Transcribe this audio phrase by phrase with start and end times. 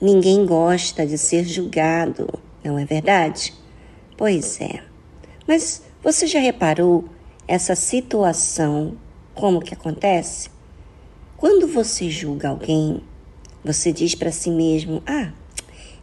[0.00, 2.28] Ninguém gosta de ser julgado,
[2.62, 3.52] não é verdade?
[4.16, 4.80] Pois é.
[5.44, 7.04] Mas você já reparou
[7.48, 8.96] essa situação
[9.34, 10.50] como que acontece?
[11.36, 13.02] Quando você julga alguém,
[13.64, 15.32] você diz para si mesmo: "Ah,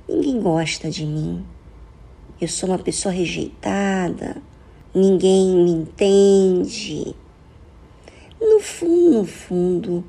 [0.09, 1.45] ninguém gosta de mim.
[2.41, 4.41] Eu sou uma pessoa rejeitada.
[4.93, 7.15] Ninguém me entende."
[8.41, 10.03] No fundo, no fundo,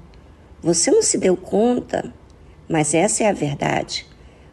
[0.61, 2.13] você não se deu conta,
[2.69, 4.07] mas essa é a verdade.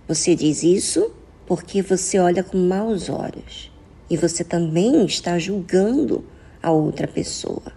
[0.07, 1.11] Você diz isso
[1.45, 3.71] porque você olha com maus olhos
[4.09, 6.23] e você também está julgando
[6.61, 7.71] a outra pessoa.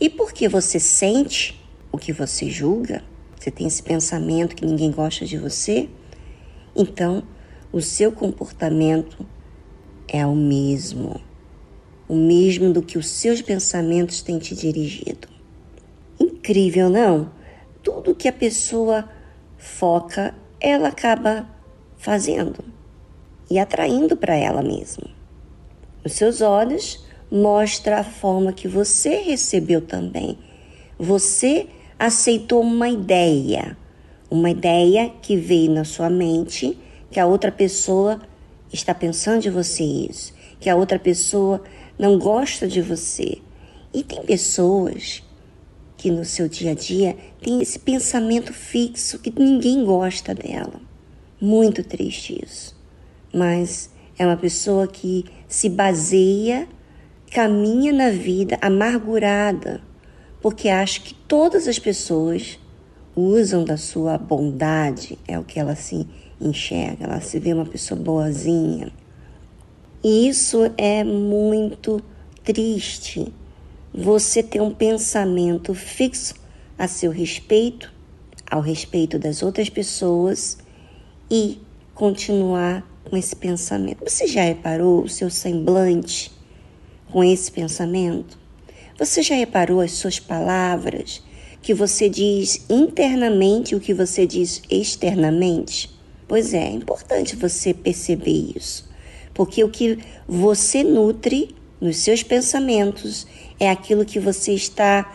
[0.00, 3.02] E porque você sente o que você julga,
[3.38, 5.88] você tem esse pensamento que ninguém gosta de você,
[6.74, 7.22] então
[7.72, 9.24] o seu comportamento
[10.08, 11.20] é o mesmo,
[12.08, 15.28] o mesmo do que os seus pensamentos têm te dirigido.
[16.18, 17.30] Incrível, não?
[17.82, 19.08] tudo que a pessoa
[19.62, 21.46] foca, ela acaba
[21.96, 22.64] fazendo
[23.48, 25.04] e atraindo para ela mesma.
[26.04, 30.36] Os seus olhos mostra a forma que você recebeu também.
[30.98, 33.76] Você aceitou uma ideia,
[34.28, 36.76] uma ideia que veio na sua mente,
[37.08, 38.20] que a outra pessoa
[38.72, 41.62] está pensando de você isso, que a outra pessoa
[41.96, 43.38] não gosta de você.
[43.94, 45.22] E tem pessoas
[46.02, 50.80] que no seu dia a dia tem esse pensamento fixo que ninguém gosta dela.
[51.40, 52.76] Muito triste isso.
[53.32, 56.66] Mas é uma pessoa que se baseia,
[57.30, 59.80] caminha na vida amargurada,
[60.40, 62.58] porque acha que todas as pessoas
[63.14, 66.04] usam da sua bondade, é o que ela se
[66.40, 68.92] enxerga, ela se vê uma pessoa boazinha.
[70.02, 72.02] E isso é muito
[72.42, 73.32] triste
[73.94, 76.34] você ter um pensamento fixo
[76.78, 77.92] a seu respeito,
[78.50, 80.58] ao respeito das outras pessoas
[81.30, 81.60] e
[81.94, 84.02] continuar com esse pensamento.
[84.04, 86.32] Você já reparou o seu semblante
[87.10, 88.38] com esse pensamento?
[88.98, 91.22] Você já reparou as suas palavras
[91.60, 95.90] que você diz internamente e o que você diz externamente?
[96.26, 98.88] Pois é, é importante você perceber isso,
[99.34, 103.26] porque o que você nutre nos seus pensamentos
[103.62, 105.08] é aquilo que você está,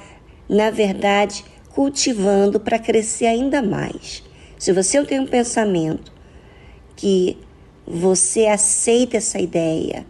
[0.47, 4.24] na verdade, cultivando para crescer ainda mais.
[4.58, 6.13] Se você tem um pensamento
[6.96, 7.38] que
[7.85, 10.06] você aceita essa ideia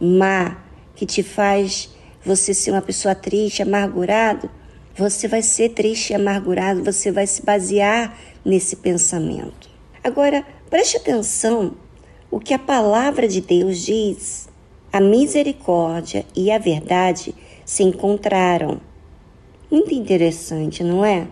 [0.00, 0.56] má,
[0.96, 1.90] que te faz
[2.24, 4.48] você ser uma pessoa triste, amargurado,
[4.96, 9.68] você vai ser triste e amargurado, você vai se basear nesse pensamento.
[10.02, 11.74] Agora, preste atenção
[12.30, 14.48] o que a palavra de Deus diz.
[14.90, 17.34] A misericórdia e a verdade
[17.72, 18.82] se encontraram.
[19.70, 21.26] Muito interessante, não é?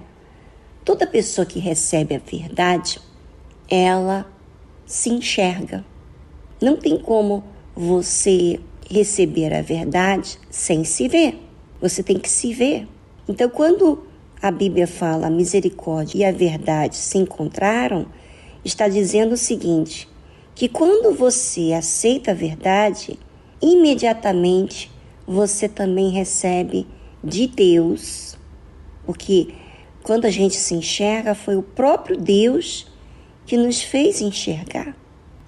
[0.83, 2.99] Toda pessoa que recebe a verdade,
[3.69, 4.27] ela
[4.87, 5.85] se enxerga.
[6.59, 7.45] Não tem como
[7.77, 8.59] você
[8.91, 11.39] receber a verdade sem se ver.
[11.79, 12.89] Você tem que se ver.
[13.29, 14.07] Então, quando
[14.41, 18.07] a Bíblia fala a misericórdia e a verdade se encontraram,
[18.65, 20.09] está dizendo o seguinte:
[20.55, 23.19] que quando você aceita a verdade,
[23.61, 24.91] imediatamente
[25.27, 26.87] você também recebe
[27.23, 28.37] de Deus,
[29.05, 29.49] porque
[30.03, 32.87] quando a gente se enxerga, foi o próprio Deus
[33.47, 34.97] que nos fez enxergar.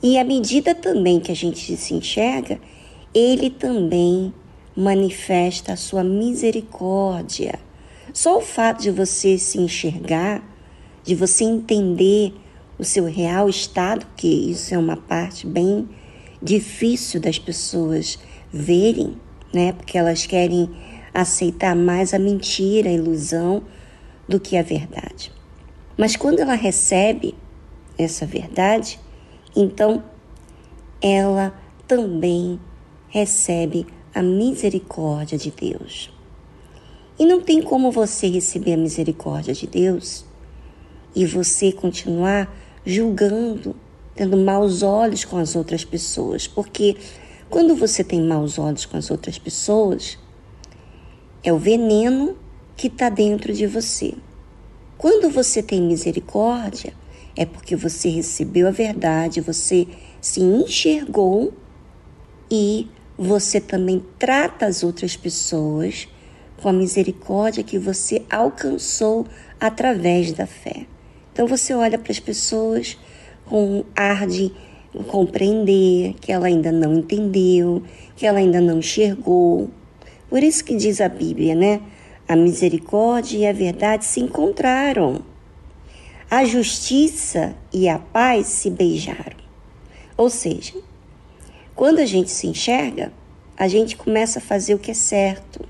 [0.02, 2.60] E à medida também que a gente se enxerga,
[3.14, 4.32] ele também
[4.76, 7.58] manifesta a sua misericórdia.
[8.12, 10.42] Só o fato de você se enxergar,
[11.04, 12.34] de você entender
[12.78, 15.88] o seu real estado, que isso é uma parte bem
[16.42, 18.18] difícil das pessoas
[18.52, 19.16] verem,
[19.52, 19.72] né?
[19.72, 20.70] Porque elas querem
[21.12, 23.62] aceitar mais a mentira, a ilusão
[24.28, 25.32] do que a verdade.
[25.96, 27.34] Mas quando ela recebe
[27.98, 28.98] essa verdade,
[29.54, 30.02] então
[31.00, 31.54] ela
[31.86, 32.58] também
[33.08, 36.10] recebe a misericórdia de Deus.
[37.18, 40.24] E não tem como você receber a misericórdia de Deus
[41.14, 42.52] e você continuar
[42.84, 43.76] julgando,
[44.14, 46.96] tendo maus olhos com as outras pessoas, porque
[47.52, 50.18] quando você tem maus olhos com as outras pessoas,
[51.44, 52.34] é o veneno
[52.74, 54.14] que está dentro de você.
[54.96, 56.94] Quando você tem misericórdia,
[57.36, 59.86] é porque você recebeu a verdade, você
[60.18, 61.52] se enxergou
[62.50, 62.88] e
[63.18, 66.08] você também trata as outras pessoas
[66.62, 69.26] com a misericórdia que você alcançou
[69.60, 70.86] através da fé.
[71.34, 72.96] Então você olha para as pessoas
[73.44, 74.50] com um ar de
[75.08, 77.82] compreender, que ela ainda não entendeu,
[78.14, 79.70] que ela ainda não enxergou.
[80.28, 81.80] Por isso que diz a Bíblia, né?
[82.28, 85.22] A misericórdia e a verdade se encontraram.
[86.34, 89.36] a justiça e a paz se beijaram.
[90.16, 90.72] Ou seja,
[91.74, 93.12] quando a gente se enxerga,
[93.54, 95.60] a gente começa a fazer o que é certo.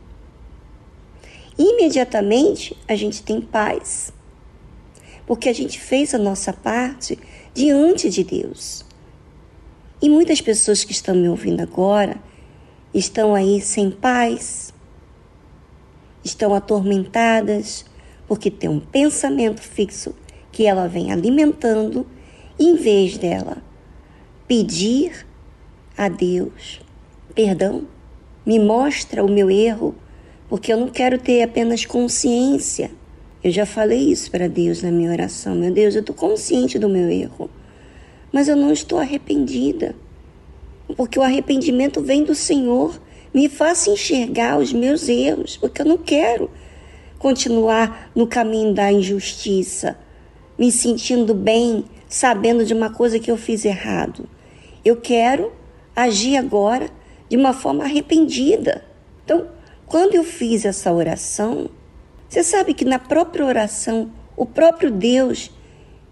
[1.59, 4.13] Imediatamente a gente tem paz,
[5.27, 7.19] porque a gente fez a nossa parte
[7.53, 8.85] diante de Deus.
[10.02, 12.16] E muitas pessoas que estão me ouvindo agora
[12.93, 14.75] estão aí sem paz,
[16.25, 17.84] estão atormentadas,
[18.26, 20.14] porque tem um pensamento fixo
[20.50, 22.06] que ela vem alimentando,
[22.58, 23.62] em vez dela
[24.46, 25.26] pedir
[25.96, 26.82] a Deus
[27.32, 27.87] perdão,
[28.44, 29.94] me mostra o meu erro,
[30.49, 32.90] porque eu não quero ter apenas consciência.
[33.43, 35.54] Eu já falei isso para Deus na minha oração.
[35.54, 37.50] Meu Deus, eu estou consciente do meu erro,
[38.32, 39.94] mas eu não estou arrependida,
[40.96, 43.00] porque o arrependimento vem do Senhor.
[43.32, 46.50] Me faça enxergar os meus erros, porque eu não quero
[47.19, 49.96] continuar no caminho da injustiça,
[50.58, 54.29] me sentindo bem, sabendo de uma coisa que eu fiz errado.
[54.85, 55.52] Eu quero
[55.94, 56.90] agir agora
[57.28, 58.85] de uma forma arrependida.
[59.25, 59.46] Então,
[59.87, 61.70] quando eu fiz essa oração,
[62.28, 65.50] você sabe que na própria oração, o próprio Deus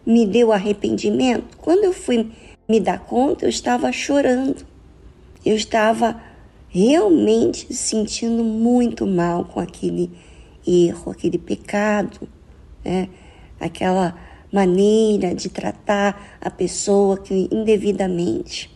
[0.07, 1.57] me deu arrependimento.
[1.59, 2.31] Quando eu fui
[2.69, 4.65] me dar conta, eu estava chorando.
[5.45, 6.21] Eu estava
[6.69, 10.11] realmente sentindo muito mal com aquele
[10.67, 12.29] erro, aquele pecado,
[12.85, 13.09] né?
[13.59, 14.17] aquela
[14.53, 18.71] maneira de tratar a pessoa que indevidamente.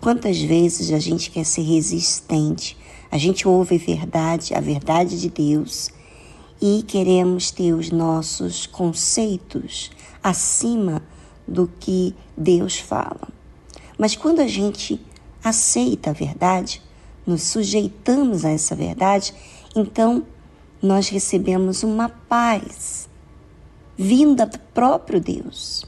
[0.00, 2.76] Quantas vezes a gente quer ser resistente,
[3.10, 5.90] a gente ouve a verdade, a verdade de Deus,
[6.60, 9.90] e queremos ter os nossos conceitos
[10.24, 11.02] acima
[11.46, 13.28] do que Deus fala.
[13.98, 14.98] Mas quando a gente
[15.42, 16.82] aceita a verdade,
[17.26, 19.34] nos sujeitamos a essa verdade,
[19.76, 20.26] então
[20.82, 23.08] nós recebemos uma paz
[23.96, 25.84] vinda do próprio Deus.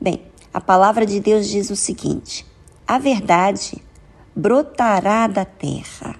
[0.00, 0.22] Bem,
[0.52, 2.44] a palavra de Deus diz o seguinte:
[2.86, 3.80] a verdade
[4.34, 6.16] brotará da terra,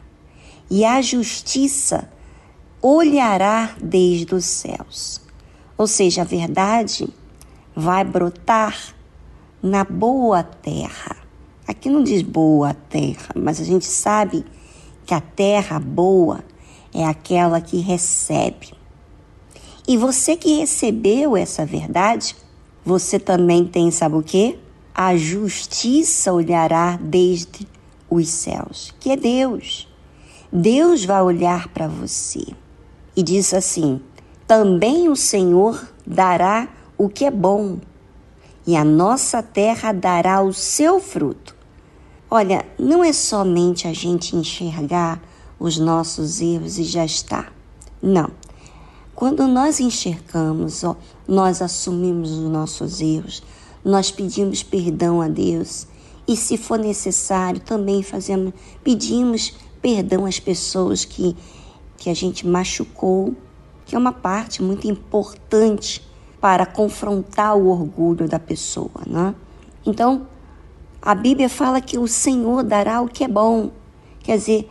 [0.71, 2.09] e a justiça
[2.81, 5.21] olhará desde os céus.
[5.77, 7.09] Ou seja, a verdade
[7.75, 8.95] vai brotar
[9.63, 11.17] na boa terra.
[11.67, 14.45] Aqui não diz boa terra, mas a gente sabe
[15.07, 16.45] que a terra boa
[16.93, 18.73] é aquela que recebe.
[19.87, 22.37] E você que recebeu essa verdade,
[22.85, 24.59] você também tem, sabe o quê?
[24.95, 27.67] a justiça olhará desde
[28.11, 29.89] os céus, que é Deus.
[30.53, 32.45] Deus vai olhar para você
[33.17, 34.01] e diz assim:
[34.47, 36.69] também o Senhor dará
[37.03, 37.79] o que é bom,
[38.65, 41.53] e a nossa terra dará o seu fruto.
[42.31, 45.21] Olha, não é somente a gente enxergar
[45.59, 47.51] os nossos erros e já está.
[48.01, 48.31] Não.
[49.17, 50.95] Quando nós enxergamos, ó,
[51.27, 53.43] nós assumimos os nossos erros,
[53.85, 55.89] nós pedimos perdão a Deus
[56.29, 58.53] e, se for necessário, também fazemos,
[58.85, 61.35] pedimos perdão às pessoas que,
[61.97, 63.35] que a gente machucou,
[63.87, 66.12] que é uma parte muito importante
[66.43, 69.33] para confrontar o orgulho da pessoa, né?
[69.87, 70.27] Então,
[71.01, 73.71] a Bíblia fala que o Senhor dará o que é bom,
[74.25, 74.69] quer dizer,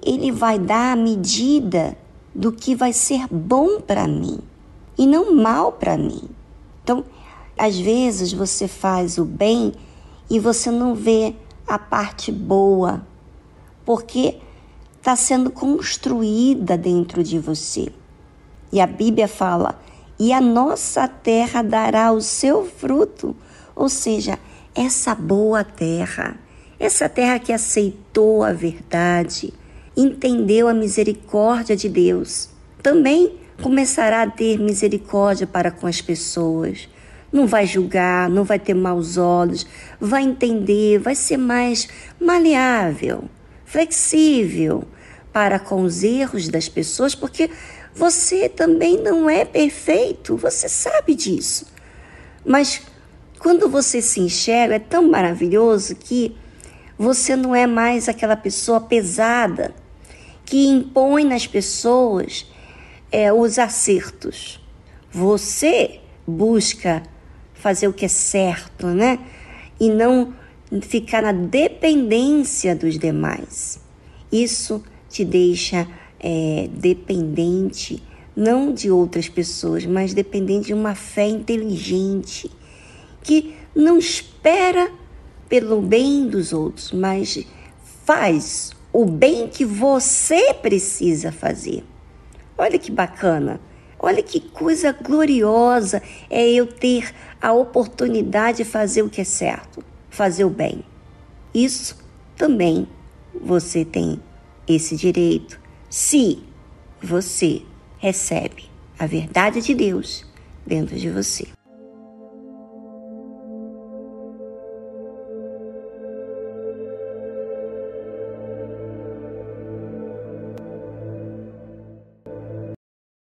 [0.00, 1.98] Ele vai dar a medida
[2.32, 4.38] do que vai ser bom para mim
[4.96, 6.22] e não mal para mim.
[6.84, 7.04] Então,
[7.58, 9.72] às vezes você faz o bem
[10.30, 11.34] e você não vê
[11.66, 13.04] a parte boa,
[13.84, 14.38] porque
[14.98, 17.92] está sendo construída dentro de você.
[18.70, 19.80] E a Bíblia fala:
[20.18, 23.36] e a nossa terra dará o seu fruto,
[23.74, 24.38] ou seja,
[24.74, 26.36] essa boa terra,
[26.78, 29.52] essa terra que aceitou a verdade,
[29.96, 32.48] entendeu a misericórdia de Deus,
[32.82, 36.88] também começará a ter misericórdia para com as pessoas.
[37.32, 39.66] Não vai julgar, não vai ter maus olhos,
[40.00, 43.24] vai entender, vai ser mais maleável,
[43.66, 44.84] flexível
[45.32, 47.50] para com os erros das pessoas, porque
[47.94, 51.66] você também não é perfeito, você sabe disso.
[52.44, 52.82] Mas
[53.38, 56.36] quando você se enxerga, é tão maravilhoso que
[56.98, 59.74] você não é mais aquela pessoa pesada
[60.44, 62.46] que impõe nas pessoas
[63.12, 64.60] é, os acertos.
[65.10, 67.02] Você busca
[67.54, 69.18] fazer o que é certo, né?
[69.78, 70.34] E não
[70.82, 73.80] ficar na dependência dos demais.
[74.30, 75.86] Isso te deixa
[76.20, 78.02] é, dependente,
[78.34, 82.50] não de outras pessoas, mas dependente de uma fé inteligente,
[83.22, 84.90] que não espera
[85.48, 87.46] pelo bem dos outros, mas
[88.04, 91.84] faz o bem que você precisa fazer.
[92.56, 93.60] Olha que bacana.
[94.00, 99.84] Olha que coisa gloriosa é eu ter a oportunidade de fazer o que é certo,
[100.08, 100.84] fazer o bem.
[101.52, 101.96] Isso
[102.36, 102.86] também
[103.40, 104.20] você tem
[104.68, 105.60] esse direito,
[105.90, 106.42] se
[107.02, 107.62] você
[107.98, 108.64] recebe
[108.98, 110.24] a verdade de Deus
[110.66, 111.57] dentro de você.